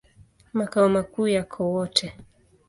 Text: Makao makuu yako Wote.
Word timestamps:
Makao 0.53 0.89
makuu 0.89 1.27
yako 1.27 1.71
Wote. 1.73 2.17